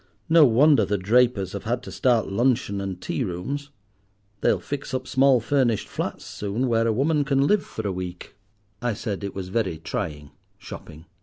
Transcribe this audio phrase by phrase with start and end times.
[0.29, 3.69] No wonder the drapers have had to start luncheon and tea rooms.
[4.39, 8.33] They'll fix up small furnished flats soon, where a woman can live for a week."
[8.81, 11.05] I said it was very trying, shopping.